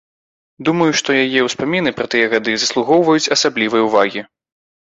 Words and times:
Думаю, 0.69 0.87
што 1.01 1.17
яе 1.25 1.43
ўспаміны 1.49 1.93
пра 1.99 2.05
тыя 2.13 2.31
гады 2.33 2.57
заслугоўваюць 2.65 3.31
асаблівай 3.37 3.81
увагі. 3.91 4.21